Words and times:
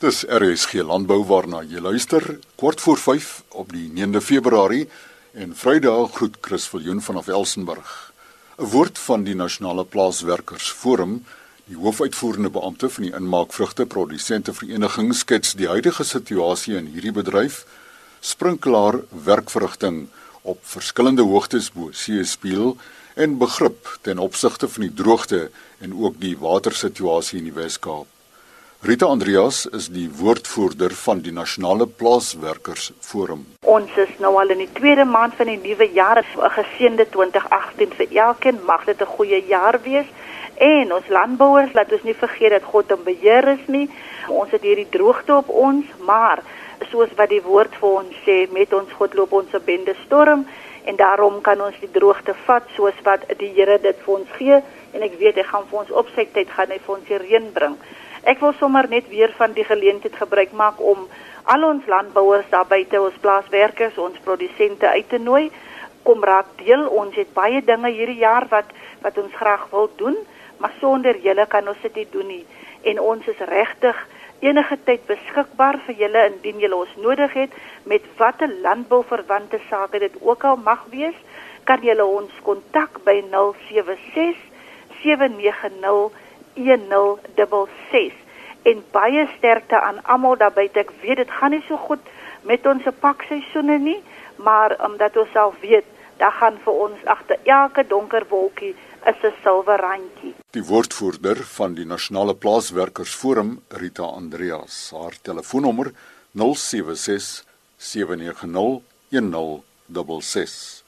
Dis 0.00 0.22
RSG 0.24 0.80
Landbou 0.88 1.18
waarna 1.28 1.58
jy 1.68 1.76
luister 1.84 2.24
kort 2.56 2.80
voor 2.80 2.96
5 2.96 3.26
op 3.60 3.68
die 3.76 3.90
9de 3.92 4.22
Februarie 4.24 4.86
en 5.36 5.50
Vrydag 5.52 6.14
groet 6.14 6.38
Chris 6.40 6.68
Viljoen 6.72 7.02
vanaf 7.04 7.26
Elsenburg. 7.28 8.12
'n 8.56 8.70
Woord 8.72 8.98
van 8.98 9.26
die 9.26 9.34
Nasionale 9.34 9.84
Plaaswerkersforum, 9.84 11.26
die 11.68 11.76
hoofuitvoerende 11.76 12.50
beampte 12.50 12.88
van 12.88 13.04
die 13.04 13.12
Inmaakvrugte 13.12 13.86
Produsente 13.86 14.54
Vereniging 14.54 15.12
skets 15.14 15.52
die 15.52 15.68
huidige 15.68 16.04
situasie 16.04 16.76
in 16.76 16.86
hierdie 16.86 17.12
bedryf, 17.12 17.66
sprinklaar 18.20 19.02
werkverrigting 19.24 20.06
op 20.42 20.58
verskillende 20.62 21.22
hoogtes 21.28 21.68
bo 21.72 21.90
seespieël 21.92 22.78
en 23.14 23.36
begrip 23.38 23.98
ten 24.00 24.18
opsigte 24.18 24.68
van 24.68 24.82
die 24.88 24.94
droogte 24.94 25.50
en 25.78 25.92
ook 25.92 26.16
die 26.20 26.38
watersituasie 26.38 27.38
in 27.38 27.52
die 27.52 27.58
Wes-Kaap. 27.60 28.19
Rita 28.82 29.04
Andreas 29.04 29.66
is 29.76 29.90
die 29.92 30.06
woordvoerder 30.08 30.94
van 30.96 31.18
die 31.20 31.32
Nasionale 31.36 31.84
Plaaswerkersforum. 31.84 33.42
Ons 33.68 33.98
is 34.00 34.14
nou 34.24 34.30
al 34.40 34.54
in 34.54 34.62
die 34.62 34.70
tweede 34.72 35.04
maand 35.04 35.36
van 35.36 35.50
die 35.52 35.58
nuwe 35.60 35.90
jaar, 35.92 36.22
'n 36.24 36.50
geseënde 36.54 37.06
2018 37.12 37.92
vir 37.98 38.08
elkeen. 38.24 38.64
Mag 38.64 38.84
dit 38.84 39.02
'n 39.02 39.12
goeie 39.16 39.44
jaar 39.46 39.80
wees. 39.82 40.06
En 40.54 40.94
ons 40.94 41.08
landbouers, 41.08 41.74
laat 41.74 41.92
ons 41.92 42.02
nie 42.02 42.14
vergeet 42.14 42.50
dat 42.50 42.62
God 42.72 42.90
in 42.90 43.02
beheer 43.04 43.48
is 43.48 43.66
nie. 43.66 43.90
Ons 44.28 44.50
het 44.50 44.62
hierdie 44.62 44.88
droogte 44.90 45.34
op 45.36 45.48
ons, 45.48 45.84
maar 45.98 46.42
soos 46.90 47.10
wat 47.16 47.28
die 47.28 47.42
woord 47.42 47.74
vir 47.80 47.88
ons 47.88 48.14
sê, 48.24 48.48
met 48.50 48.72
ons 48.72 48.92
God 48.92 49.14
loop 49.14 49.32
ons 49.32 49.52
'n 49.52 49.64
bende 49.64 49.94
storm 50.06 50.46
en 50.84 50.96
daarom 50.96 51.40
kan 51.40 51.60
ons 51.60 51.76
die 51.80 51.92
droogte 51.92 52.34
vat 52.46 52.62
soos 52.76 52.98
wat 53.04 53.20
die 53.38 53.52
Here 53.54 53.78
dit 53.78 53.96
vir 54.04 54.14
ons 54.14 54.28
gee 54.38 54.62
en 54.92 55.02
ek 55.02 55.18
weet 55.18 55.34
hy 55.34 55.42
gaan 55.42 55.66
vir 55.70 55.78
ons 55.78 55.90
op 55.90 56.08
sy 56.14 56.28
tyd 56.32 56.48
gaan 56.48 56.70
hy 56.70 56.78
vir 56.78 56.94
ons 56.96 57.08
die 57.08 57.18
reën 57.18 57.52
bring. 57.52 57.76
Ek 58.28 58.40
wil 58.44 58.52
sommer 58.58 58.84
net 58.88 59.08
weer 59.08 59.32
van 59.38 59.54
die 59.56 59.64
geleentheid 59.64 60.16
gebruik 60.16 60.52
maak 60.52 60.80
om 60.80 61.06
al 61.48 61.64
ons 61.64 61.86
landbouers 61.88 62.50
daar 62.52 62.66
buite, 62.68 63.00
ons 63.00 63.16
plaaswerkers, 63.24 63.96
ons 63.98 64.18
produsente 64.24 64.88
uit 64.88 65.08
te 65.08 65.18
nooi. 65.18 65.50
Kom 66.04 66.24
raak 66.24 66.52
deel. 66.60 66.84
Ons 66.88 67.16
het 67.16 67.32
baie 67.32 67.62
dinge 67.64 67.88
hierdie 67.88 68.20
jaar 68.20 68.46
wat 68.52 68.68
wat 69.00 69.16
ons 69.18 69.32
graag 69.34 69.64
wil 69.72 69.88
doen, 69.96 70.16
maar 70.60 70.72
sonder 70.80 71.16
julle 71.24 71.46
kan 71.48 71.68
ons 71.68 71.80
dit 71.82 71.94
nie 71.96 72.08
doen 72.12 72.26
nie. 72.28 72.44
En 72.84 73.00
ons 73.00 73.26
is 73.32 73.40
regtig 73.48 73.96
enige 74.44 74.76
tyd 74.84 75.06
beskikbaar 75.08 75.80
vir 75.86 75.96
julle 76.04 76.26
indien 76.28 76.60
julle 76.60 76.76
ons 76.76 76.92
nodig 77.00 77.32
het 77.36 77.56
met 77.88 78.04
watter 78.20 78.52
landbouverwante 78.64 79.60
sake 79.68 79.98
dit 80.04 80.16
ook 80.20 80.44
al 80.44 80.60
mag 80.60 80.84
wees, 80.92 81.16
kan 81.64 81.80
julle 81.84 82.04
ons 82.04 82.32
kontak 82.44 83.00
by 83.04 83.20
076 83.32 84.36
790 85.00 86.28
1066 86.54 88.12
en 88.62 88.82
baie 88.92 89.28
sterkte 89.36 89.80
aan 89.80 90.02
almal 90.04 90.36
daar 90.36 90.52
buite. 90.52 90.80
Ek 90.80 90.92
weet 91.02 91.16
dit 91.16 91.30
gaan 91.30 91.50
nie 91.50 91.62
so 91.68 91.76
goed 91.76 92.04
met 92.42 92.66
ons 92.66 92.84
pakseisoene 93.00 93.78
nie, 93.78 93.98
maar 94.36 94.76
omdat 94.84 95.16
ons 95.16 95.36
al 95.36 95.54
weet, 95.60 95.86
daar 96.20 96.32
gaan 96.32 96.58
vir 96.64 96.72
ons 96.86 97.04
agter 97.04 97.38
elke 97.44 97.86
donker 97.88 98.26
wolkie 98.28 98.74
'n 99.06 99.32
silwer 99.42 99.80
randjie. 99.80 100.34
Die 100.50 100.64
woordvoerder 100.64 101.36
van 101.44 101.74
die 101.74 101.86
Nasionale 101.86 102.34
Plaaswerkersforum, 102.34 103.62
Rita 103.68 104.02
Andreas, 104.02 104.92
haar 104.92 105.16
telefoonnommer 105.22 105.92
076 106.32 107.44
790 107.76 108.82
1066. 109.08 110.84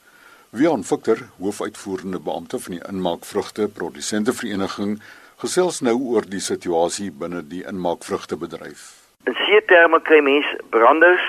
Wion 0.49 0.83
Fukter, 0.83 1.29
hoofuitvoerende 1.39 2.19
beampte 2.19 2.59
van 2.59 2.71
die 2.71 2.83
Inmaakvrugte 2.87 3.67
Produsente 3.67 4.33
Vereniging 4.33 5.01
Gesels 5.41 5.81
nou 5.81 5.95
oor 6.13 6.25
die 6.29 6.41
situasie 6.43 7.11
binne 7.11 7.41
die 7.47 7.63
inmaakvrugtebedryf. 7.67 8.81
In 9.25 9.35
see 9.45 9.61
terme 9.65 9.99
kry 10.01 10.19
mens 10.21 10.45
branders 10.69 11.23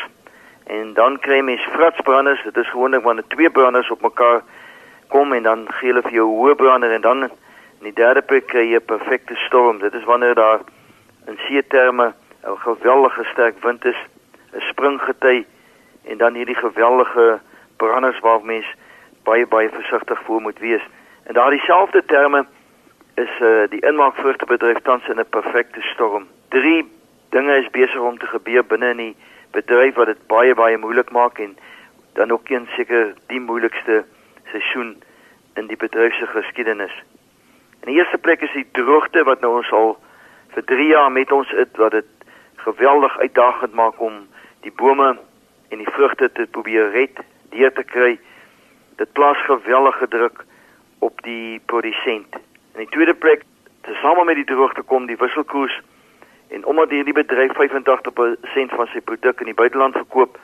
en 0.67 0.93
dan 0.95 1.19
kry 1.19 1.41
mens 1.41 1.65
fratsbranders. 1.73 2.43
Dit 2.45 2.57
is 2.57 2.71
gewoonlik 2.71 3.03
wanneer 3.03 3.27
twee 3.29 3.51
branders 3.51 3.91
op 3.91 4.03
mekaar 4.03 4.43
kom 5.09 5.33
en 5.33 5.43
dan 5.43 5.67
gee 5.79 5.93
hulle 5.93 6.03
vir 6.03 6.19
jou 6.21 6.29
hoë 6.31 6.55
brander 6.61 6.93
en 6.93 7.01
dan 7.01 7.29
in 7.29 7.89
die 7.89 7.97
derde 7.97 8.23
plek 8.23 8.47
kry 8.53 8.65
jy 8.71 8.81
'n 8.81 8.91
perfekte 8.93 9.37
storm. 9.47 9.79
Dit 9.79 9.95
is 9.95 10.05
wanneer 10.05 10.35
daar 10.35 10.61
in 11.27 11.39
see 11.49 11.63
terme 11.67 12.13
'n 12.45 12.59
geweldige 12.59 13.25
sterk 13.33 13.63
wind 13.63 13.85
is, 13.85 14.01
'n 14.53 14.61
springgety 14.61 15.45
en 16.05 16.19
dan 16.19 16.35
hierdie 16.35 16.61
geweldige 16.67 17.41
branders 17.77 18.21
waar 18.21 18.45
mens 18.45 18.67
baie 19.25 19.47
baie 19.47 19.69
versigtig 19.69 20.21
voor 20.25 20.41
moet 20.41 20.59
wees. 20.59 20.83
En 21.25 21.35
daardie 21.35 21.61
selfde 21.61 22.05
terme 22.07 22.47
is 23.15 23.31
uh, 23.41 23.65
die 23.71 23.81
inmaakvrugtebedryf 23.81 24.81
tans 24.83 25.09
in 25.09 25.21
'n 25.21 25.29
perfekte 25.29 25.81
storm. 25.81 26.27
Drie 26.49 26.91
dinge 27.31 27.57
is 27.57 27.71
besig 27.71 28.01
om 28.01 28.19
te 28.19 28.27
gebeur 28.27 28.65
binne 28.65 28.91
in 28.91 28.97
die 28.97 29.17
bedryf 29.51 29.95
wat 29.95 30.07
dit 30.07 30.27
baie 30.27 30.55
baie 30.55 30.79
moeilik 30.79 31.11
maak 31.11 31.39
en 31.39 31.57
dan 32.13 32.31
ook 32.31 32.49
een 32.49 32.69
seker 32.77 33.15
die 33.27 33.41
moeilikste 33.41 34.05
seisoen 34.51 35.03
in 35.55 35.67
die 35.67 35.77
bedryf 35.77 36.15
se 36.15 36.27
geskiedenis. 36.27 37.03
In 37.81 37.93
die 37.93 37.99
eerste 37.99 38.19
plek 38.19 38.41
is 38.43 38.53
die 38.53 38.67
droogte 38.73 39.25
wat 39.25 39.41
nou 39.41 39.57
ons 39.57 39.71
al 39.71 39.97
vir 40.55 40.65
3 40.65 40.87
jaar 40.87 41.13
met 41.13 41.33
ons 41.33 41.51
het 41.51 41.77
wat 41.77 41.91
dit 41.91 42.11
geweldig 42.57 43.19
uitdagend 43.19 43.75
maak 43.75 44.01
om 44.01 44.27
die 44.61 44.73
bome 44.73 45.17
en 45.69 45.79
die 45.79 45.91
vrugte 45.91 46.31
te 46.33 46.47
probeer 46.51 46.91
red, 46.91 47.19
deur 47.51 47.73
te 47.73 47.85
kry. 47.85 48.19
Dit 48.97 49.13
plaas 49.13 49.39
geweldige 49.45 50.09
druk 50.09 50.45
op 50.99 51.23
die 51.23 51.61
produsent. 51.67 52.39
In 52.75 52.81
die 52.81 52.89
tweede 52.91 53.15
plek, 53.15 53.43
tesame 53.81 54.25
met 54.25 54.35
die 54.35 54.45
droogte 54.45 54.83
kom 54.83 55.07
die 55.07 55.17
wisselkoers 55.17 55.81
en 56.49 56.65
omdat 56.65 56.91
hierdie 56.91 57.15
bedryf 57.15 57.53
85% 57.55 58.75
van 58.75 58.89
sy 58.91 59.01
produk 59.01 59.41
in 59.41 59.51
die 59.53 59.55
buiteland 59.55 59.95
verkoop, 59.95 60.39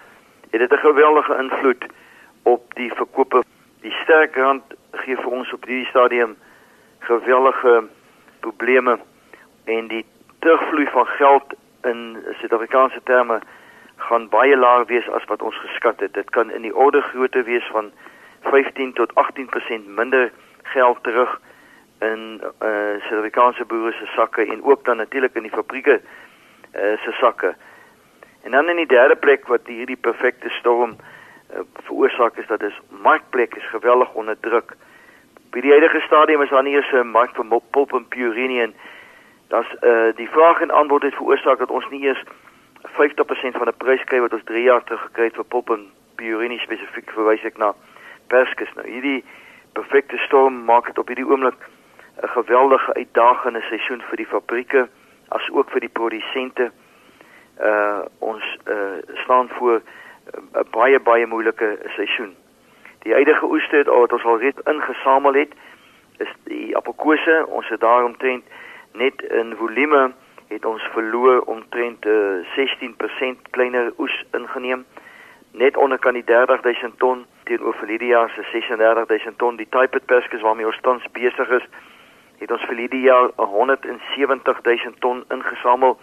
het 0.50 0.60
dit 0.60 0.72
'n 0.72 0.84
geweldige 0.86 1.34
invloed 1.42 1.84
op 2.42 2.74
die 2.74 2.92
verkope. 2.94 3.42
Die 3.82 3.94
sterk 4.02 4.36
rand 4.36 4.62
gee 4.92 5.16
vir 5.16 5.30
ons 5.30 5.52
op 5.52 5.64
hierdie 5.64 5.91
stadium 5.91 6.36
geweldige 6.98 7.84
probleme 8.41 8.98
en 9.64 9.88
die 9.88 10.04
terugvloei 10.38 10.86
van 10.86 11.06
geld 11.06 11.54
in 11.82 12.16
Suid-Afrikaanse 12.38 13.00
terme 13.04 13.41
gaan 13.97 14.28
baie 14.28 14.56
laag 14.56 14.86
wees 14.86 15.08
as 15.08 15.24
wat 15.24 15.42
ons 15.42 15.56
geskat 15.56 16.00
het. 16.00 16.14
Dit 16.14 16.30
kan 16.30 16.50
in 16.50 16.62
die 16.62 16.76
orde 16.76 17.00
grootte 17.00 17.42
wees 17.42 17.66
van 17.72 17.91
15 18.41 18.92
tot 18.92 19.12
18% 19.14 19.86
minder 19.86 20.32
geld 20.62 21.02
terug 21.02 21.41
in 22.00 22.41
eh 22.59 22.69
uh, 22.69 23.03
Suid-Afrikaanse 23.03 23.65
boere 23.65 23.93
se 23.93 24.06
sakke 24.06 24.47
en 24.47 24.62
ook 24.62 24.84
dan 24.84 24.97
natuurlik 24.97 25.34
in 25.34 25.43
die 25.43 25.50
fabrieke 25.50 26.00
eh 26.71 26.93
uh, 26.93 26.99
se 26.99 27.12
sakke. 27.12 27.55
En 28.43 28.50
dan 28.50 28.69
in 28.69 28.77
die 28.77 28.87
derde 28.87 29.16
plek 29.16 29.47
wat 29.47 29.66
hierdie 29.66 29.97
perfekte 29.97 30.49
storm 30.49 30.97
uh, 31.55 31.60
veroorsaak 31.83 32.37
is 32.37 32.47
dat 32.47 32.62
is 32.62 32.81
markplek 32.89 33.55
is 33.55 33.69
geweldig 33.69 34.15
onder 34.15 34.37
druk. 34.41 34.77
By 35.50 35.60
die 35.60 35.71
huidige 35.71 36.00
stadium 36.00 36.43
is 36.43 36.49
daar 36.49 36.62
nie 36.62 36.77
eens 36.77 36.93
'n 36.93 37.06
mark 37.06 37.34
vir 37.34 37.60
pulp 37.71 37.93
en 37.93 38.09
purine 38.09 38.62
en 38.62 38.75
das 39.49 39.66
eh 39.81 39.91
uh, 39.91 40.16
die 40.16 40.28
vraag 40.28 40.60
en 40.60 40.71
antwoord 40.71 41.03
het 41.03 41.15
veroorsaak 41.15 41.59
dat 41.59 41.71
ons 41.71 41.89
nie 41.91 42.06
eens 42.06 42.22
50% 42.83 43.56
van 43.56 43.65
die 43.65 43.77
prys 43.77 44.05
kry 44.05 44.21
wat 44.21 44.33
ons 44.33 44.44
3 44.44 44.62
jaar 44.62 44.84
terug 44.84 45.00
gekry 45.00 45.25
het 45.25 45.34
vir 45.34 45.44
pulp 45.44 45.71
en 45.71 45.93
purine 46.16 46.59
spesifiek 46.59 47.10
verwys 47.10 47.44
ek 47.44 47.59
na 47.59 47.75
perskes 48.27 48.72
nou. 48.75 48.87
Hierdie 48.87 49.25
perfekte 49.72 50.16
storm 50.16 50.65
maak 50.65 50.87
dit 50.87 50.99
op 50.99 51.06
hierdie 51.06 51.27
oomblik 51.27 51.69
'n 52.22 52.28
geweldige 52.28 52.94
uitdagende 52.94 53.60
seisoen 53.60 54.03
vir 54.08 54.16
die 54.16 54.26
fabrieke 54.26 54.88
as 55.28 55.50
ook 55.50 55.70
vir 55.70 55.81
die 55.81 55.94
produsente. 55.98 56.70
Uh 57.60 58.00
ons 58.19 58.44
uh 58.69 58.98
staan 59.14 59.48
voor 59.48 59.81
'n 59.81 60.59
uh, 60.59 60.70
baie 60.70 61.00
baie 61.00 61.26
moeilike 61.26 61.78
seisoen. 61.97 62.36
Die 63.03 63.12
huidige 63.12 63.47
oeste 63.47 63.84
wat 63.84 64.12
ons 64.12 64.25
al 64.25 64.38
reeds 64.38 64.60
ingesamel 64.64 65.34
het, 65.34 65.53
is 66.19 66.32
die 66.44 66.76
appelkose. 66.76 67.47
Ons 67.48 67.69
het 67.69 67.80
daaromtrent 67.80 68.44
net 68.92 69.22
in 69.22 69.56
volume 69.56 70.12
het 70.48 70.64
ons 70.64 70.82
verloor 70.82 71.41
omtrent 71.41 72.06
uh, 72.06 72.12
16% 72.56 73.50
kleiner 73.50 73.92
oes 73.98 74.24
ingeneem. 74.33 74.84
Net 75.50 75.77
onder 75.77 75.98
kan 75.98 76.15
die 76.15 76.24
30000 76.24 76.98
ton 76.98 77.27
teenoor 77.45 77.74
verlede 77.74 78.06
jaar 78.06 78.30
se 78.30 78.42
36000 78.42 79.39
ton. 79.39 79.56
Die 79.56 79.68
type 79.71 80.00
perskes 80.00 80.41
waarmee 80.41 80.66
ons 80.66 80.80
tans 80.80 81.06
besig 81.12 81.48
is, 81.48 81.66
het 82.41 82.51
ons 82.51 82.65
vir 82.69 82.77
hierdie 82.77 83.03
jaar 83.04 83.31
170 83.37 84.60
000 84.65 84.95
ton 85.04 85.25
ingesamel. 85.28 85.98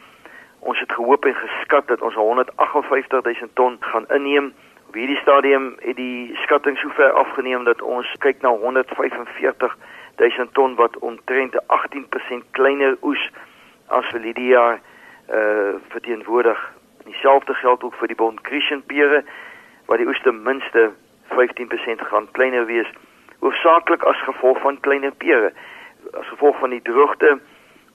Ons 0.60 0.80
het 0.80 0.92
gehoop 0.92 1.26
en 1.26 1.36
geskat 1.36 1.88
dat 1.88 2.02
ons 2.02 2.16
158 2.16 3.24
000 3.26 3.50
ton 3.54 3.78
gaan 3.80 4.06
inneem. 4.14 4.54
Op 4.88 4.94
hierdie 4.94 5.18
stadium 5.22 5.76
het 5.80 5.96
die 5.96 6.36
skatting 6.44 6.78
sover 6.78 7.12
afgeneem 7.12 7.64
dat 7.64 7.82
ons 7.82 8.14
kyk 8.20 8.42
na 8.42 8.50
145 8.50 9.78
000 10.18 10.48
ton 10.52 10.76
wat 10.76 10.98
omtrent 11.00 11.58
18% 11.80 12.46
kleiner 12.52 12.98
oes 13.02 13.30
as 13.88 14.06
vir 14.14 14.30
hierdie 14.30 14.54
jaar 14.54 14.80
uh 15.34 15.74
verteenwoordig. 15.90 16.60
Dieselfde 17.06 17.54
geld 17.54 17.84
ook 17.84 17.98
vir 18.00 18.08
die 18.08 18.16
Bond 18.16 18.40
Christian 18.44 18.84
pere 18.86 19.24
waar 19.86 19.98
die 19.98 20.08
oes 20.08 20.22
ten 20.22 20.44
minste 20.44 20.92
15% 21.34 22.08
gaan 22.12 22.32
kleiner 22.32 22.66
wees 22.66 22.88
hoofsaaklik 23.40 24.04
as 24.04 24.22
gevolg 24.26 24.62
van 24.62 24.80
kleiner 24.80 25.12
pere 25.12 25.52
as 26.14 26.28
gevolg 26.28 26.60
van 26.60 26.70
die 26.70 26.82
droogte 26.82 27.40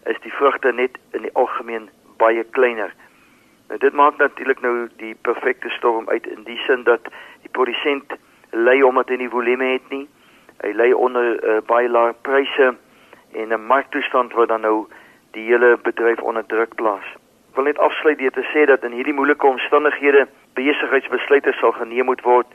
is 0.05 0.21
die 0.21 0.33
vrugte 0.33 0.73
net 0.73 0.99
in 1.11 1.23
die 1.23 1.35
algemeen 1.35 1.89
baie 2.17 2.45
kleiner. 2.45 2.95
Nou 3.69 3.79
dit 3.79 3.93
maak 3.93 4.17
natuurlik 4.17 4.61
nou 4.61 4.89
die 4.97 5.15
perfekte 5.23 5.69
storm 5.69 6.09
uit 6.09 6.27
in 6.27 6.43
die 6.45 6.59
sin 6.67 6.85
dat 6.85 7.01
die 7.43 7.51
produsent 7.51 8.13
ly 8.51 8.83
omdat 8.83 9.09
hy 9.09 9.17
nie 9.23 9.33
volume 9.33 9.73
het 9.73 9.89
nie. 9.91 10.07
Hy 10.63 10.73
ly 10.77 10.91
onder 10.93 11.39
uh, 11.39 11.61
baie 11.67 11.89
lae 11.89 12.13
pryse 12.27 12.75
en 13.33 13.49
'n 13.49 13.67
marktoestand 13.67 14.33
wat 14.33 14.49
dan 14.49 14.61
nou 14.61 14.87
die 15.33 15.47
hele 15.49 15.79
bedryf 15.83 16.21
onder 16.21 16.47
druk 16.47 16.75
plaas. 16.75 17.07
Ek 17.51 17.57
wil 17.57 17.65
net 17.65 17.79
afsluit 17.79 18.19
deur 18.19 18.31
te 18.31 18.45
sê 18.53 18.65
dat 18.69 18.85
in 18.85 18.93
hierdie 18.93 19.17
moeilike 19.17 19.47
omstandighede 19.47 20.27
besigheidsbesluite 20.55 21.53
sal 21.53 21.73
geneem 21.73 22.05
moet 22.05 22.21
word 22.21 22.47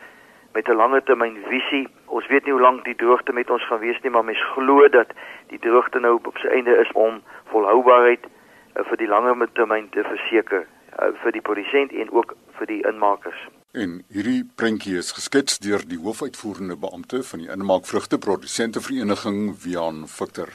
met 0.58 0.68
'n 0.68 0.82
langer 0.82 1.04
termyn 1.04 1.38
visie. 1.50 1.88
Ons 2.06 2.28
weet 2.28 2.44
nie 2.46 2.54
hoe 2.54 2.62
lank 2.62 2.84
die 2.86 2.96
droogte 2.96 3.34
met 3.34 3.50
ons 3.50 3.66
gaan 3.68 3.80
wees 3.80 4.00
nie, 4.02 4.12
maar 4.12 4.26
mens 4.26 4.44
glo 4.54 4.90
dat 4.90 5.10
die 5.48 5.60
droogte 5.60 6.00
nou 6.00 6.20
op 6.24 6.38
sy 6.38 6.48
einde 6.48 6.74
is 6.84 6.92
om 6.92 7.22
volhoubaarheid 7.54 8.24
uh, 8.26 8.84
vir 8.90 8.98
die 8.98 9.08
langer 9.08 9.50
termyn 9.54 9.90
te 9.90 10.04
verseker 10.04 10.66
uh, 10.66 11.12
vir 11.24 11.32
die 11.32 11.42
produsent 11.42 11.92
en 11.92 12.10
ook 12.12 12.34
vir 12.58 12.68
die 12.68 12.82
inmakers. 12.90 13.42
En 13.72 14.02
hierdie 14.10 14.44
prentjie 14.56 14.98
is 14.98 15.12
geskets 15.12 15.60
deur 15.60 15.84
die 15.88 16.02
hoofuitvoerende 16.06 16.78
beampte 16.78 17.24
van 17.24 17.40
die 17.40 17.52
Inmaakvrugteprodusente 17.58 18.82
Vereniging, 18.82 19.54
Wian 19.64 20.08
Victor. 20.08 20.50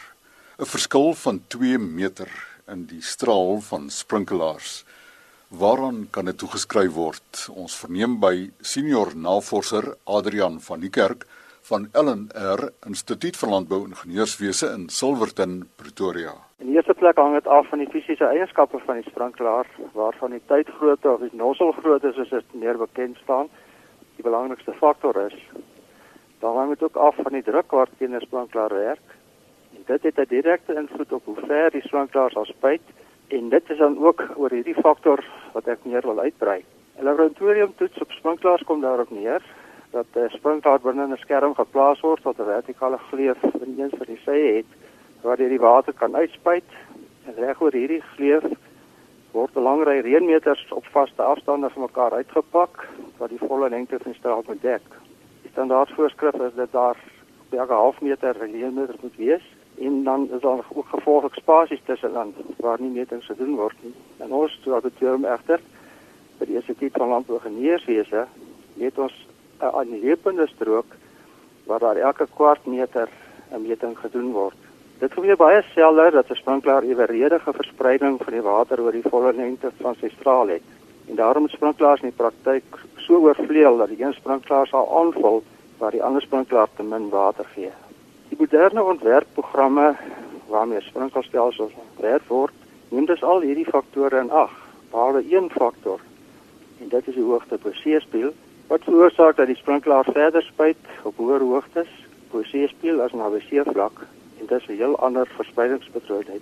'n 0.59 0.67
Verskil 0.75 1.15
van 1.15 1.41
2 1.47 1.79
meter 1.79 2.31
in 2.67 2.87
die 2.87 3.03
straal 3.03 3.61
van 3.61 3.91
sprinkelaars. 3.91 4.85
Waaraan 5.61 6.07
kan 6.11 6.25
dit 6.25 6.39
toegeskryf 6.41 6.95
word? 6.97 7.41
Ons 7.53 7.75
verneem 7.77 8.15
by 8.21 8.47
senior 8.65 9.11
navorser 9.13 9.85
Adrian 10.09 10.55
van 10.65 10.81
die 10.81 10.89
Kerk 10.89 11.27
van 11.69 11.91
LNR 11.93 12.71
Instituut 12.89 13.37
vir 13.37 13.53
Landbou 13.53 13.83
en 13.83 13.93
Ingenieurswese 13.93 14.71
in 14.73 14.87
Silverton, 14.89 15.59
Pretoria. 15.77 16.33
In 16.57 16.71
die 16.71 16.79
eerste 16.79 16.97
plek 16.97 17.21
hang 17.21 17.37
dit 17.37 17.51
af 17.59 17.69
van 17.69 17.85
die 17.85 17.91
fisiese 17.93 18.31
eienskappe 18.31 18.81
van 18.87 19.03
die 19.03 19.11
sprinklaar, 19.11 19.69
waarvan 19.93 20.33
die 20.33 20.41
tydgrootte 20.49 21.13
of 21.13 21.21
die 21.21 21.37
nosselgrootte 21.37 22.15
soos 22.17 22.33
dit 22.33 22.57
meer 22.65 22.81
bekend 22.81 23.21
staan, 23.21 23.53
die 24.17 24.25
belangrikste 24.25 24.73
faktor 24.81 25.21
is. 25.27 25.37
Dan 26.41 26.57
hang 26.57 26.73
dit 26.73 26.89
ook 26.89 26.97
af 26.97 27.21
van 27.21 27.37
die 27.37 27.45
druk 27.45 27.77
waarteen 27.77 28.17
'n 28.17 28.25
sprinklaar 28.25 28.73
werk. 28.73 29.05
En 29.77 29.85
dit 29.85 30.03
het 30.03 30.19
'n 30.19 30.33
direkte 30.33 30.81
invloed 30.81 31.13
op 31.13 31.25
hoe 31.25 31.41
ver 31.47 31.71
die 31.71 31.85
sprinklaar 31.85 32.31
sal 32.31 32.49
spuit 32.49 33.02
en 33.33 33.49
dit 33.49 33.71
is 33.71 33.79
dan 33.79 33.99
ook 33.99 34.23
oor 34.37 34.51
hierdie 34.51 34.77
faktor 34.77 35.25
wat 35.53 35.69
ek 35.73 35.85
meer 35.89 36.05
wil 36.05 36.21
uitbrei. 36.21 36.61
'n 36.99 37.05
Laboratorium 37.09 37.73
toets 37.77 38.01
op 38.05 38.11
sprinklaars 38.13 38.65
kom 38.69 38.81
daarop 38.81 39.11
neer 39.11 39.43
dat 39.91 40.07
'n 40.15 40.29
sprinklaar 40.29 40.81
binne 40.81 41.07
'n 41.07 41.17
skerm 41.25 41.55
geplaas 41.55 42.01
word 42.01 42.23
wat 42.23 42.39
'n 42.39 42.51
vertikale 42.55 42.99
gleuf 42.99 43.43
in 43.65 43.75
een 43.79 43.93
van 43.99 44.07
die 44.07 44.21
sye 44.25 44.57
het 44.57 44.71
waar 45.23 45.41
jy 45.41 45.49
die 45.49 45.67
water 45.71 45.93
kan 45.93 46.17
uitspuit 46.17 46.69
en 47.27 47.35
reg 47.45 47.61
oor 47.61 47.73
hierdie 47.73 48.03
gleuf 48.15 48.45
word 49.33 49.57
'n 49.57 49.63
lang 49.63 49.83
ry 49.85 49.99
reënmeters 50.01 50.73
op 50.73 50.85
vaste 50.85 51.23
afstande 51.23 51.71
van 51.71 51.83
mekaar 51.83 52.13
uitgepak 52.13 52.89
wat 53.19 53.31
die 53.31 53.47
volle 53.49 53.69
lengte 53.69 53.99
van 53.99 54.13
die 54.13 54.21
straat 54.21 54.47
bedek. 54.47 54.87
Die 55.43 55.51
standaardvoorskrif 55.51 56.35
is 56.35 56.55
dat 56.55 56.73
daar 56.73 56.97
elke 57.51 57.73
half 57.73 58.01
meter 58.01 58.37
reënmeters 58.37 59.01
moet 59.01 59.17
wees 59.17 59.45
en 59.79 60.05
dan 60.05 60.29
is 60.33 60.41
daar 60.41 60.65
ook 60.73 60.87
gevolglik 60.87 61.35
spasies 61.35 61.81
tussen 61.85 62.13
dan 62.13 62.35
waar 62.57 62.81
nie 62.81 62.91
metings 62.91 63.27
gedoen 63.27 63.55
word 63.57 63.77
nie. 63.81 63.95
En 64.17 64.33
ons 64.33 64.61
laboratorium 64.65 65.25
egter 65.25 65.61
by 66.39 66.47
die 66.47 66.59
Instituut 66.61 66.93
van 66.93 67.09
Landbouingenieurswese 67.09 68.27
het 68.79 68.99
ons 68.99 69.15
'n 69.61 69.75
aanlepende 69.81 70.47
strook 70.47 70.97
waar 71.67 71.79
daar 71.79 71.97
elke 71.97 72.27
kwart 72.35 72.67
meter 72.67 73.09
'n 73.53 73.63
meting 73.63 73.99
gedoen 73.99 74.33
word. 74.33 74.57
Dit 74.99 75.13
gebeur 75.13 75.37
baie 75.37 75.63
selde 75.75 76.11
dat 76.11 76.31
'n 76.31 76.35
sprinklaar 76.35 76.83
eweredige 76.83 77.53
verspreiding 77.53 78.21
van 78.25 78.33
die 78.33 78.43
water 78.43 78.81
oor 78.81 78.93
die 78.93 79.09
volle 79.11 79.33
lengte 79.33 79.71
van 79.81 79.95
sy 79.95 80.09
straal 80.09 80.49
het. 80.49 80.63
En 81.09 81.15
daarom 81.15 81.45
is 81.45 81.53
sprinklaars 81.53 82.01
in 82.01 82.09
die 82.09 82.17
praktyk 82.17 82.65
so 82.97 83.15
oorvleuel 83.15 83.77
dat 83.77 83.89
die 83.89 84.05
een 84.05 84.15
sprinklaar 84.15 84.67
sal 84.67 84.99
aanvul 84.99 85.43
waar 85.79 85.91
die 85.91 86.03
ander 86.03 86.23
sprinklaar 86.23 86.69
te 86.77 86.83
min 86.83 87.09
water 87.09 87.45
gee. 87.45 87.71
Die 88.33 88.41
moderne 88.41 88.83
ontwerpprogramme 88.83 89.95
waarmee 90.49 90.81
sprinklerstelsels 90.81 91.73
ontwerp 91.77 92.29
word, 92.29 92.53
neem 92.89 93.05
dus 93.05 93.23
al 93.23 93.43
hierdie 93.45 93.67
faktore 93.69 94.23
in 94.25 94.31
ag, 94.31 94.53
behalwe 94.91 95.21
een 95.29 95.51
faktor. 95.53 96.01
En 96.81 96.89
dit 96.89 97.09
is 97.11 97.19
die 97.19 97.27
hoogte 97.27 97.59
bo 97.61 97.75
seespieël 97.77 98.31
wat 98.71 98.87
veroorsaak 98.89 99.37
dat 99.37 99.51
die 99.53 99.57
sprinklaar 99.59 100.09
verder 100.09 100.43
spuit 100.47 100.81
op 101.03 101.21
hoër 101.21 101.45
hoogtes 101.45 101.91
bo 102.31 102.41
seespieël 102.49 103.03
as 103.05 103.13
na 103.13 103.29
seevlak 103.51 104.01
en 104.39 104.47
dit 104.47 104.57
is 104.61 104.69
'n 104.69 104.81
heel 104.81 104.97
ander 104.99 105.29
verspreidingspatroon. 105.37 106.41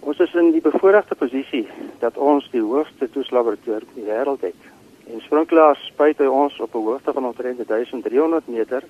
Ons 0.00 0.18
is 0.18 0.34
in 0.34 0.50
die 0.50 0.60
bevoordeelde 0.60 1.14
posisie 1.14 1.68
dat 1.98 2.16
ons 2.16 2.50
die 2.50 2.62
hoogste 2.62 3.10
toeslaboratorium 3.10 3.94
in 3.94 4.02
die 4.02 4.10
wêreld 4.10 4.40
het. 4.40 4.60
En 5.06 5.20
sprinklaars 5.20 5.86
spuit 5.86 6.16
by 6.16 6.26
ons 6.26 6.60
op 6.60 6.74
'n 6.74 6.82
hoogte 6.82 7.12
van 7.12 7.26
omtrent 7.26 7.68
1300 7.68 8.48
meter, 8.48 8.82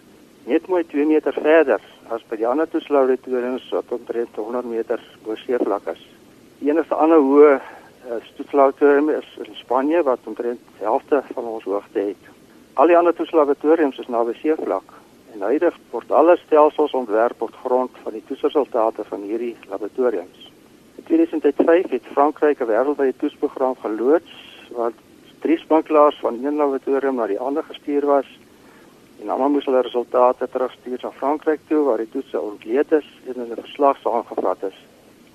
net 0.45 0.67
mooi 0.67 0.87
2 0.87 1.07
meter 1.07 1.33
verder 1.33 1.81
as 2.11 2.23
by 2.31 2.37
die 2.37 2.47
ander 2.47 2.69
toeslaboratoriums 2.71 3.67
wat 3.75 3.91
omtrent 3.91 4.37
100 4.37 4.69
meter 4.71 5.01
bo 5.25 5.35
seevlak 5.35 5.89
is. 5.93 6.03
Die 6.61 6.71
enigste 6.71 6.95
ander 6.95 7.19
hoë 7.19 7.57
toeslaboratorium 8.37 9.11
is 9.11 9.27
in 9.45 9.55
Spanje 9.55 10.03
wat 10.03 10.19
omtrent 10.25 10.61
die 10.79 10.87
helfte 10.87 11.23
van 11.35 11.45
ons 11.45 11.65
hoogte 11.65 11.99
het. 11.99 12.29
Al 12.75 12.87
die 12.87 12.97
ander 12.97 13.15
toeslaboratoriums 13.15 13.99
is 13.99 14.09
naby 14.13 14.37
seevlak. 14.39 14.95
En 15.35 15.43
huidig 15.43 15.75
word 15.91 16.13
alle 16.13 16.37
stelsels 16.45 16.95
ontwerp 16.95 17.43
op 17.43 17.55
grond 17.65 17.91
van 18.05 18.13
die 18.13 18.23
toetsresultate 18.29 19.05
van 19.05 19.27
hierdie 19.27 19.57
laboratoriums. 19.69 20.51
In 20.97 21.05
2005 21.05 21.91
het 21.91 22.13
Frankryk 22.13 22.61
'n 22.61 22.71
wêreldwye 22.71 23.17
toetsprogram 23.17 23.77
geloods 23.83 24.33
waar 24.71 24.93
drie 25.41 25.59
spanklaars 25.59 26.19
van 26.21 26.45
een 26.45 26.57
laboratorium 26.57 27.15
na 27.15 27.27
die 27.27 27.41
ander 27.41 27.63
gestuur 27.63 28.07
was 28.07 28.27
en 29.21 29.31
almal 29.31 29.49
moes 29.49 29.65
hulle 29.65 29.83
resultate 29.83 30.49
terugstuur 30.53 31.01
na 31.03 31.11
Frankryk 31.11 31.61
toe 31.69 31.85
waar 31.85 32.03
die 32.03 32.11
toetse 32.13 32.41
ontleed 32.41 32.93
is 32.93 33.09
en 33.27 33.35
in 33.35 33.51
'n 33.53 33.61
verslag 33.61 33.97
saamgevat 33.99 34.63
is. 34.63 34.79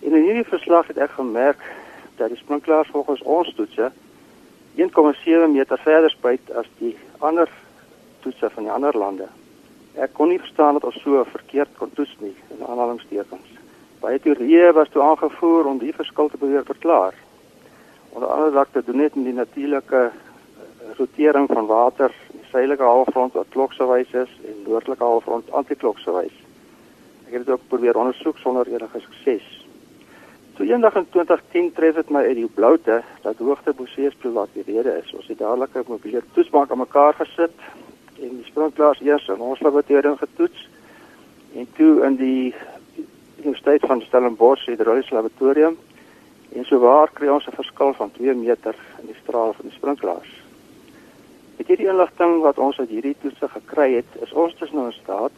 En 0.03 0.15
in 0.15 0.23
hierdie 0.23 0.51
verslag 0.55 0.87
het 0.87 0.97
ek 0.97 1.11
gemerk 1.11 1.61
dat 2.15 2.29
die 2.29 2.37
spanklaars 2.37 2.89
volgens 2.91 3.21
ons 3.21 3.53
toetse 3.55 3.91
1,7 4.75 5.51
meter 5.51 5.77
verder 5.77 6.09
spuit 6.09 6.51
as 6.55 6.67
die 6.77 6.97
ander 7.19 7.49
toetse 8.19 8.49
van 8.49 8.63
die 8.63 8.71
ander 8.71 8.97
lande. 8.97 9.27
Ek 9.99 10.13
kon 10.13 10.29
nie 10.31 10.39
verstaan 10.39 10.73
dat 10.73 10.83
ons 10.83 11.01
so 11.03 11.23
verkeerd 11.23 11.73
kon 11.77 11.91
toets 11.93 12.15
nie 12.19 12.35
in 12.53 12.63
aanhalingstekens. 12.63 13.47
Baie 13.99 14.19
teorieë 14.19 14.71
was 14.73 14.89
toe 14.89 15.03
aangevoer 15.03 15.65
om 15.65 15.81
die 15.81 15.93
verskil 15.93 16.29
te 16.29 16.37
probeer 16.37 16.63
verklaar. 16.65 17.13
Onder 18.09 18.29
andere 18.29 18.51
dat 18.51 18.67
dit 18.73 18.85
doen 18.85 18.97
net 19.03 19.15
met 19.15 19.25
die 19.25 19.33
natuurlike 19.33 20.01
uh, 20.11 20.13
rotering 20.97 21.47
van 21.51 21.65
water 21.65 22.15
suidelike 22.51 22.83
halfrond 22.83 23.33
wat 23.33 23.49
kloksewys 23.49 24.13
is 24.13 24.31
en 24.45 24.63
noordelike 24.65 25.03
halfrond 25.03 25.51
antikloksewys. 25.51 26.37
Ek 27.27 27.33
het 27.37 27.45
dit 27.45 27.53
ook 27.53 27.67
probeer 27.67 27.97
ondersoek 27.97 28.37
sonder 28.37 28.67
enige 28.67 28.99
sukses. 28.99 29.47
So 30.57 30.63
eendag 30.67 30.95
in 30.99 31.07
2010 31.09 31.71
tref 31.73 31.95
dit 31.95 32.09
my 32.11 32.25
uit 32.27 32.35
die 32.35 32.49
bloute 32.55 32.99
dat 33.23 33.39
hoogte 33.39 33.73
Boseespil 33.73 34.35
wat 34.35 34.51
die 34.53 34.65
rede 34.67 34.97
is. 34.99 35.13
Ons 35.15 35.27
het 35.31 35.39
dadelik 35.39 35.75
'n 35.75 35.87
mobiele 35.87 36.23
toetsbank 36.33 36.71
aan 36.71 36.83
mekaar 36.83 37.13
gesit 37.13 37.55
en 38.21 38.35
die 38.37 38.45
sprinklaars 38.45 39.01
eers 39.01 39.27
in 39.27 39.39
ons 39.39 39.59
laboratorium 39.59 40.17
getoets 40.17 40.67
en 41.55 41.67
toe 41.77 42.05
in 42.05 42.15
die 42.15 42.53
Universiteit 43.37 43.81
van 43.87 44.01
Stellenbosch 44.01 44.65
hidroliese 44.65 45.13
laboratorium 45.13 45.77
en 46.55 46.65
so 46.65 46.79
waar 46.79 47.09
kry 47.13 47.27
ons 47.27 47.47
'n 47.47 47.55
verskil 47.55 47.93
van 47.93 48.11
2 48.11 48.33
meter 48.33 48.75
in 48.99 49.05
die 49.05 49.19
straal 49.23 49.53
van 49.53 49.65
die 49.65 49.75
sprinklaars. 49.75 50.40
Met 51.61 51.69
hierdie 51.69 51.91
inligting 51.91 52.39
wat 52.41 52.57
ons 52.57 52.79
uit 52.79 52.89
hierdie 52.89 53.15
toetse 53.21 53.45
gekry 53.53 53.91
het, 53.93 54.15
is 54.25 54.31
ons 54.33 54.55
dus 54.57 54.71
nou 54.73 54.87
in 54.89 54.95
staat 54.95 55.35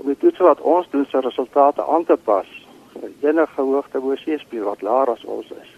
om 0.00 0.06
die 0.08 0.16
toetse 0.16 0.46
wat 0.46 0.62
ons 0.64 0.86
doen 0.94 1.02
se 1.10 1.20
resultate 1.20 1.84
aan 1.84 2.06
te 2.08 2.16
pas 2.28 2.48
vir 2.94 3.10
enige 3.26 3.66
hoogte 3.66 4.00
bo 4.00 4.16
seespieël 4.16 4.64
wat 4.70 4.84
laer 4.86 5.12
as 5.12 5.26
ons 5.34 5.50
is. 5.58 5.74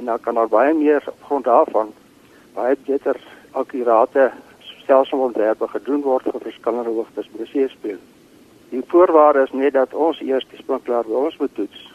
En 0.00 0.10
dan 0.10 0.18
kan 0.24 0.34
daar 0.34 0.50
baie 0.50 0.72
meer 0.74 1.06
op 1.12 1.22
grond 1.28 1.46
daarvan 1.46 1.92
baie 2.56 2.74
beter 2.88 3.20
akkurate 3.62 4.26
stelselontwerpe 4.72 5.70
gedoen 5.76 6.02
word 6.08 6.26
vir 6.32 6.48
verskillende 6.48 6.96
hoogtes 6.98 7.30
bo 7.36 7.46
seespieël. 7.52 8.02
Die 8.74 8.82
voorwaarde 8.90 9.46
is 9.46 9.54
net 9.54 9.78
dat 9.78 9.94
ons 9.94 10.24
eers 10.26 10.50
die 10.50 10.64
sprinklaar 10.64 11.06
by 11.06 11.22
ons 11.28 11.38
moet 11.38 11.54
toets 11.54 11.86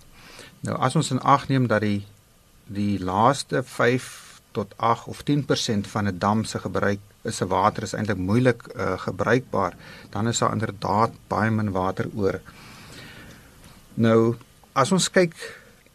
Nou 0.65 0.77
as 0.79 0.96
ons 0.96 1.12
in 1.12 1.22
ag 1.22 1.50
neem 1.50 1.67
dat 1.67 1.84
die 1.86 2.05
die 2.65 2.98
laaste 2.98 3.62
5 3.63 4.39
tot 4.55 4.72
8 4.77 5.08
of 5.12 5.22
10% 5.27 5.88
van 5.88 6.08
'n 6.08 6.17
dam 6.17 6.44
se 6.44 6.60
gebruik 6.60 7.00
is 7.22 7.36
se 7.36 7.48
water 7.48 7.84
is 7.84 7.94
eintlik 7.94 8.17
moeilik 8.17 8.63
uh, 8.75 9.00
gebruikbaar, 9.00 9.74
dan 10.10 10.27
is 10.27 10.38
daar 10.38 10.53
inderdaad 10.53 11.12
baie 11.27 11.51
min 11.51 11.72
water 11.72 12.10
oor. 12.15 12.39
Nou, 13.96 14.36
as 14.75 14.92
ons 14.92 15.08
kyk 15.10 15.36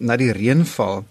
na 0.00 0.16
die 0.16 0.33
reënval, 0.33 1.04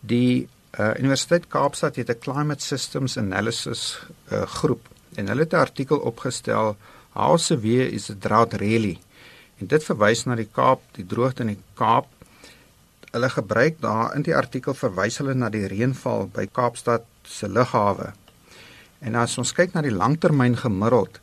die 0.00 0.46
uh, 0.78 0.94
Universiteit 1.00 1.48
Kaapstad 1.50 1.96
het 1.96 2.10
'n 2.10 2.20
climate 2.22 2.62
systems 2.62 3.18
analysis 3.18 3.98
uh, 4.30 4.46
groep 4.46 4.86
en 5.16 5.28
hulle 5.28 5.42
het 5.42 5.52
'n 5.52 5.64
artikel 5.66 5.98
opgestel 5.98 6.76
How 7.12 7.38
severe 7.38 7.90
is 7.90 8.06
the 8.06 8.18
drought 8.18 8.54
really? 8.54 8.98
En 9.58 9.66
dit 9.66 9.84
verwys 9.84 10.24
na 10.24 10.34
die 10.34 10.48
Kaap, 10.52 10.80
die 10.92 11.06
droogte 11.06 11.42
in 11.42 11.48
die 11.48 11.62
Kaap. 11.74 12.06
Hulle 13.10 13.30
gebruik 13.30 13.80
daar 13.80 14.14
in 14.14 14.22
die 14.22 14.36
artikel 14.36 14.74
verwys 14.74 15.18
hulle 15.18 15.34
na 15.34 15.48
die 15.48 15.66
reënval 15.66 16.30
by 16.32 16.46
Kaapstad 16.46 17.02
se 17.24 17.48
lughawe 17.48 18.12
En 19.04 19.18
as 19.18 19.36
ons 19.38 19.52
kyk 19.54 19.74
na 19.74 19.82
die 19.84 19.94
langtermyn 19.94 20.56
gemiddeld, 20.58 21.20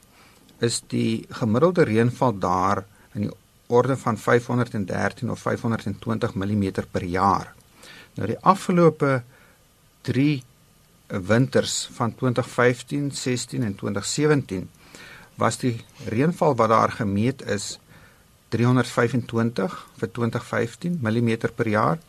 is 0.63 0.79
die 0.91 1.25
gemiddelde 1.35 1.83
reënval 1.87 2.37
daar 2.39 2.85
in 3.15 3.27
die 3.27 3.33
orde 3.67 3.97
van 3.97 4.17
513 4.17 5.31
of 5.31 5.39
520 5.39 6.33
mm 6.33 6.71
per 6.91 7.03
jaar. 7.03 7.53
Nou 8.15 8.27
die 8.27 8.39
afgelope 8.39 9.23
3 10.01 10.43
winters 11.07 11.89
van 11.93 12.15
2015, 12.15 13.11
16 13.11 13.63
en 13.63 13.75
2017 13.75 14.69
was 15.35 15.57
die 15.57 15.75
reënval 16.05 16.55
wat 16.55 16.69
daar 16.69 16.91
gemeet 16.91 17.41
is 17.45 17.79
325 18.49 19.75
vir 19.99 20.11
2015 20.11 20.99
mm 21.01 21.31
per 21.55 21.67
jaar 21.67 21.99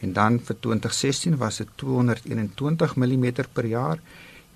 en 0.00 0.12
dan 0.12 0.40
vir 0.40 0.56
2016 0.60 1.36
was 1.36 1.60
dit 1.62 1.68
221 1.82 2.96
mm 2.96 3.26
per 3.52 3.66
jaar 3.66 4.00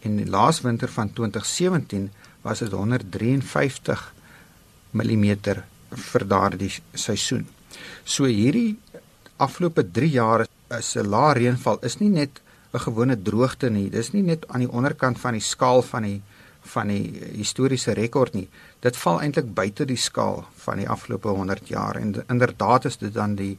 en 0.00 0.16
die 0.16 0.26
laas 0.26 0.60
winter 0.64 0.88
van 0.88 1.12
2017 1.12 2.10
was 2.42 2.62
dit 2.64 2.72
153 2.72 4.12
mm 4.90 5.36
vir 5.90 6.26
daardie 6.26 6.72
seisoen. 6.94 7.46
So 8.04 8.24
hierdie 8.24 8.76
afgelope 9.38 9.84
3 9.92 10.10
jaar 10.10 10.46
is 10.78 10.96
'n 10.96 11.10
lae 11.10 11.34
reënval 11.34 11.78
is 11.82 12.00
nie 12.00 12.10
net 12.10 12.40
'n 12.74 12.78
gewone 12.78 13.16
droogte 13.22 13.70
nie. 13.70 13.90
Dis 13.90 14.12
nie 14.12 14.22
net 14.22 14.48
aan 14.48 14.60
die 14.60 14.72
onderkant 14.72 15.18
van 15.18 15.32
die 15.32 15.40
skaal 15.40 15.82
van 15.82 16.02
die 16.02 16.22
van 16.66 16.88
die 16.88 17.22
historiese 17.36 17.94
rekord 17.94 18.34
nie. 18.34 18.48
Dit 18.80 18.96
val 18.96 19.20
eintlik 19.20 19.54
buite 19.54 19.84
die 19.86 19.96
skaal 19.96 20.44
van 20.64 20.76
die 20.78 20.88
afgelope 20.88 21.28
100 21.28 21.68
jaar 21.68 21.96
en 21.96 22.24
inderdaad 22.28 22.84
is 22.84 22.96
dit 22.96 23.14
dan 23.14 23.34
die 23.34 23.56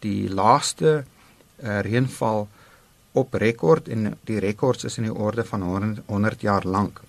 die 0.00 0.28
laagste 0.30 1.04
uh, 1.62 1.80
reënval 1.80 2.48
op 3.12 3.34
rekord 3.34 3.88
en 3.88 4.16
die 4.24 4.38
rekords 4.38 4.84
is 4.84 4.98
in 4.98 5.08
die 5.08 5.14
orde 5.14 5.44
van 5.44 5.62
100 6.06 6.40
jaar 6.40 6.64
lank. 6.64 7.00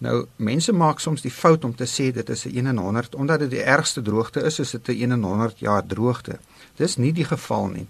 Nou 0.00 0.14
mense 0.40 0.72
maak 0.72 1.00
soms 1.00 1.20
die 1.20 1.32
fout 1.32 1.64
om 1.64 1.74
te 1.76 1.84
sê 1.84 2.08
dit 2.12 2.28
is 2.32 2.44
'n 2.46 2.56
1 2.56 2.66
in 2.66 2.78
100 2.78 3.14
omdat 3.14 3.38
dit 3.38 3.50
die 3.50 3.62
ergste 3.62 4.02
droogte 4.02 4.40
is, 4.40 4.58
is 4.58 4.70
dit 4.70 4.88
'n 4.88 5.02
1 5.02 5.12
in 5.12 5.22
100 5.22 5.58
jaar 5.58 5.86
droogte. 5.86 6.38
Dis 6.76 6.96
nie 6.96 7.12
die 7.12 7.24
geval 7.24 7.68
nie. 7.68 7.86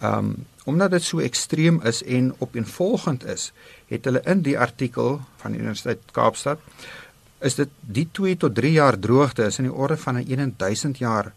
Um 0.00 0.46
omdat 0.64 0.90
dit 0.90 1.02
so 1.02 1.18
ekstreem 1.18 1.80
is 1.82 2.02
en 2.02 2.34
opeenvolgend 2.38 3.24
is, 3.24 3.52
het 3.86 4.04
hulle 4.04 4.20
in 4.24 4.42
die 4.42 4.58
artikel 4.58 5.20
van 5.36 5.52
die 5.52 5.60
Universiteit 5.60 6.00
Kaapstad 6.12 6.58
is 7.38 7.54
dit 7.54 7.68
die 7.80 8.08
2 8.12 8.36
tot 8.36 8.54
3 8.54 8.72
jaar 8.72 8.98
droogte 8.98 9.44
is 9.44 9.58
in 9.58 9.64
die 9.64 9.74
orde 9.74 9.96
van 9.96 10.18
'n 10.18 10.54
1000 10.56 10.98
jaar 10.98 11.32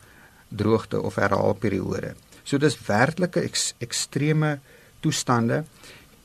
droogte 0.48 1.02
of 1.02 1.16
herhaalperiode. 1.16 2.16
So 2.44 2.58
dis 2.58 2.78
werklike 2.86 3.42
ek, 3.42 3.58
ekstreme 3.78 4.60
toestande 5.00 5.64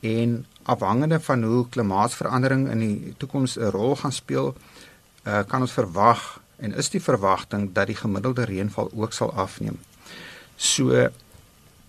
en 0.00 0.46
afhangende 0.62 1.20
van 1.20 1.42
hoe 1.42 1.68
klimaatsverandering 1.68 2.68
in 2.70 2.78
die 2.78 3.14
toekoms 3.16 3.56
'n 3.58 3.70
rol 3.70 3.96
gaan 3.96 4.12
speel, 4.12 4.54
uh, 5.24 5.40
kan 5.46 5.60
ons 5.60 5.72
verwag 5.72 6.40
en 6.56 6.74
is 6.74 6.90
die 6.90 7.02
verwagting 7.02 7.72
dat 7.72 7.86
die 7.86 7.96
gemiddelde 7.96 8.44
reënval 8.44 8.90
ook 8.94 9.12
sal 9.12 9.32
afneem. 9.32 9.78
So 10.56 11.08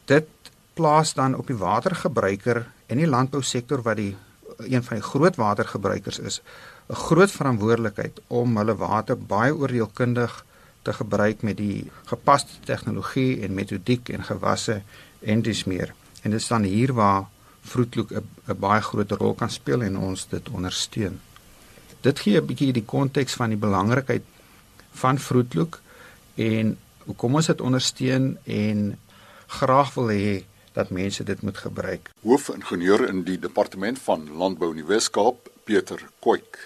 dit 0.05 0.27
plaas 0.73 1.13
dan 1.13 1.35
op 1.35 1.47
die 1.47 1.57
watergebruiker 1.57 2.65
en 2.85 2.97
die 2.97 3.07
landbousektor 3.07 3.81
wat 3.81 3.95
die 3.95 4.15
een 4.57 4.83
van 4.83 4.97
die 4.97 5.05
groot 5.05 5.35
watergebruikers 5.35 6.19
is, 6.19 6.41
'n 6.89 6.93
groot 6.93 7.31
verantwoordelikheid 7.31 8.21
om 8.27 8.57
hulle 8.57 8.75
water 8.75 9.17
baie 9.17 9.55
oordeelkundig 9.55 10.45
te 10.81 10.93
gebruik 10.93 11.41
met 11.41 11.57
die 11.57 11.91
gepaste 12.05 12.59
tegnologie 12.63 13.41
en 13.43 13.53
metodiek 13.53 14.09
en 14.09 14.23
gewasse 14.23 14.81
en 15.19 15.41
dis 15.41 15.63
meer. 15.63 15.93
En 16.21 16.31
dit 16.31 16.41
staan 16.41 16.63
hier 16.63 16.93
waar 16.93 17.25
vroedloek 17.67 18.12
'n 18.12 18.59
baie 18.59 18.81
groot 18.81 19.12
rol 19.12 19.33
kan 19.33 19.50
speel 19.50 19.81
en 19.83 19.97
ons 19.97 20.27
dit 20.29 20.50
ondersteun. 20.50 21.19
Dit 22.01 22.19
gee 22.19 22.39
'n 22.39 22.45
bietjie 22.45 22.74
die 22.74 22.86
konteks 22.86 23.33
van 23.33 23.50
die 23.50 23.57
belangrikheid 23.67 24.24
van 24.91 25.19
vroedloek 25.19 25.79
en 26.36 26.77
hoekom 27.05 27.36
ons 27.36 27.45
dit 27.45 27.62
ondersteun 27.62 28.38
en 28.43 29.00
graag 29.47 29.93
wil 29.93 30.09
hê 30.09 30.43
dat 30.74 30.89
mense 30.89 31.24
dit 31.24 31.41
moet 31.41 31.57
gebruik. 31.57 32.09
Hoofingenieur 32.21 33.07
in 33.07 33.24
die 33.24 33.39
departement 33.39 34.00
van 34.00 34.29
landbou 34.38 34.69
in 34.69 34.81
die 34.83 34.86
Wes-Kaap, 34.86 35.50
Pieter 35.63 36.09
Koek. 36.19 36.57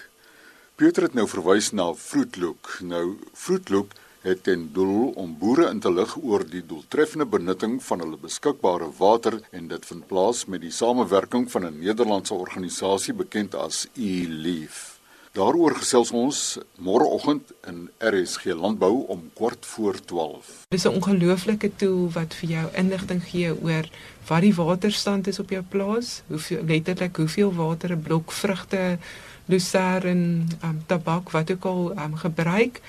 Pieter 0.76 1.02
het 1.02 1.14
nou 1.14 1.28
verwys 1.28 1.70
na 1.72 1.94
vroedloek. 1.94 2.78
Nou 2.80 3.18
vroedloek 3.32 3.92
het 4.22 4.42
ten 4.42 4.68
doel 4.72 5.10
om 5.18 5.34
boere 5.38 5.68
in 5.70 5.80
te 5.80 5.92
lig 5.92 6.14
oor 6.22 6.44
die 6.46 6.62
doeltreffende 6.66 7.26
benutting 7.26 7.80
van 7.82 8.04
hulle 8.04 8.18
beskikbare 8.22 8.90
water 8.98 9.40
en 9.50 9.68
dit 9.68 9.86
vind 9.86 10.06
plaas 10.06 10.44
met 10.46 10.62
die 10.62 10.70
samewerking 10.70 11.50
van 11.50 11.66
'n 11.66 11.78
Nederlandse 11.78 12.34
organisasie 12.34 13.14
bekend 13.14 13.54
as 13.54 13.86
eLeaf. 13.94 14.92
Daaroor 15.32 15.74
gesels 15.80 16.10
ons 16.10 16.58
môreoggend 16.76 17.52
in 17.64 17.88
RSG 17.98 18.44
Landbou 18.44 19.06
om 19.08 19.30
kort 19.34 19.66
voor 19.66 19.96
12. 20.04 20.66
Dis 20.68 20.84
'n 20.84 20.94
ongelooflike 21.00 21.70
tool 21.76 22.10
wat 22.12 22.34
vir 22.34 22.48
jou 22.48 22.66
inligting 22.72 23.22
gee 23.24 23.62
oor 23.62 23.88
wat 24.28 24.40
die 24.40 24.54
waterstand 24.54 25.26
is 25.26 25.38
op 25.38 25.50
jou 25.50 25.62
plaas, 25.62 26.22
hoeveel 26.26 26.62
letterlik 26.64 27.16
hoeveel 27.16 27.54
water 27.54 27.92
'n 27.92 28.02
blok 28.02 28.32
vrugte, 28.32 28.98
lucerne, 29.44 30.44
um, 30.64 30.82
tabak 30.86 31.30
wat 31.30 31.50
ook 31.50 31.64
al 31.64 31.90
um, 31.98 32.16
gebruik 32.16 32.80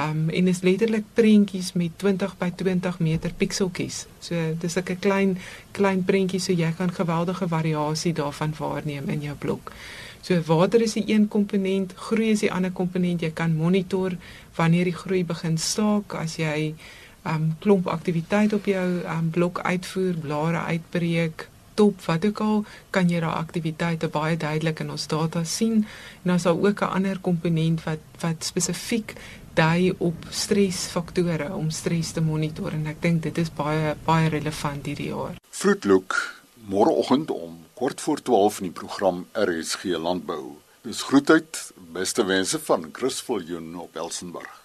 Um 0.00 0.28
en 0.28 0.48
is 0.48 0.60
letterlik 0.60 1.04
prentjies 1.14 1.72
met 1.72 1.90
20 1.96 2.36
by 2.38 2.50
20 2.56 2.98
meter 2.98 3.32
pikseltjies. 3.36 4.06
So 4.20 4.34
dis 4.58 4.76
'n 4.76 4.98
klein 4.98 5.38
klein 5.70 6.04
prentjie 6.04 6.40
so 6.40 6.52
jy 6.52 6.72
kan 6.76 6.92
geweldige 6.92 7.48
variasie 7.48 8.12
daarvan 8.12 8.54
waarneem 8.58 9.08
in 9.08 9.20
jou 9.20 9.36
blok. 9.36 9.72
So 10.22 10.40
water 10.46 10.80
is 10.82 10.92
die 10.92 11.04
een 11.06 11.28
komponent, 11.28 11.92
groei 11.96 12.30
is 12.30 12.40
die 12.40 12.52
ander 12.52 12.70
komponent. 12.70 13.20
Jy 13.20 13.30
kan 13.30 13.56
monitor 13.56 14.16
wanneer 14.54 14.84
die 14.84 14.96
groei 15.02 15.24
begin 15.24 15.58
staak 15.58 16.14
as 16.14 16.36
jy 16.36 16.74
um 17.24 17.56
klomp 17.58 17.86
aktiwiteit 17.86 18.52
op 18.52 18.64
jou 18.64 18.88
um 19.04 19.30
blok 19.30 19.60
uitvoer, 19.60 20.14
blare 20.14 20.58
uitbreek, 20.58 21.48
top 21.80 22.00
wat 22.04 22.24
ook 22.24 22.40
al 22.44 22.64
kan 22.94 23.08
jy 23.08 23.20
daai 23.22 23.36
aktiwiteite 23.40 24.08
baie 24.12 24.36
duidelik 24.36 24.82
in 24.84 24.92
ons 24.94 25.06
data 25.08 25.44
sien 25.48 25.76
en 25.82 26.30
dan 26.30 26.40
is 26.40 26.46
daar 26.48 26.64
ook 26.66 26.82
'n 26.84 26.94
ander 26.98 27.18
komponent 27.28 27.84
wat 27.84 28.02
wat 28.20 28.44
spesifiek 28.44 29.14
dui 29.54 29.94
op 29.98 30.28
stresfaktore 30.30 31.50
om 31.54 31.70
stres 31.70 32.12
te 32.12 32.22
monitor 32.24 32.74
en 32.76 32.86
ek 32.90 33.00
dink 33.02 33.22
dit 33.26 33.38
is 33.42 33.50
baie 33.56 33.94
baie 34.06 34.28
relevant 34.32 34.86
hierdie 34.86 35.10
jaar. 35.10 35.36
Vroetlook 35.50 36.16
môreoggend 36.70 37.30
om 37.34 37.58
kort 37.74 38.00
voor 38.00 38.22
12 38.22 38.60
in 38.60 38.70
die 38.70 38.76
program 38.76 39.26
RSG 39.32 39.96
Landbou. 39.96 40.56
Dis 40.84 41.02
groetheid, 41.02 41.72
beste 41.92 42.24
wense 42.24 42.58
van 42.58 42.88
Chris 42.92 43.20
Viljoen 43.20 43.74
op 43.76 43.96
Elsenburg. 43.96 44.59